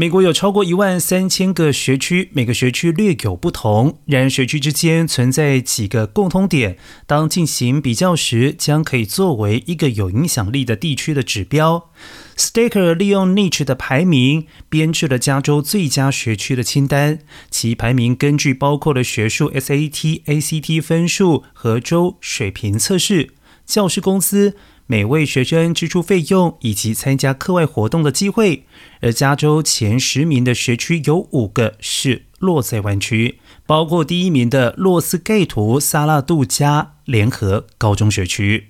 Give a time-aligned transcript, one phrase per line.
[0.00, 6.78] 美国有超过一万三千个学区，每个学区略有不同，然而学区之间存在几个共通点。
[7.04, 11.90] 当进行比较时，将可以作为一个有影响力的地区的指标。
[12.36, 17.18] Staker 利用 Niche 的排名编制了加州最佳学区的清单，
[17.50, 23.30] 其排名根据包括了学术 SAT、ACT 分数和州水平测试、
[23.68, 24.56] 教师工资。
[24.90, 28.64] 每位学生支出费用以及参加课外活动的机会，
[29.02, 38.68] 而加州前十名的学区有五个是落在湾区，包括第一名的洛斯盖图萨拉杜加联合高中学区。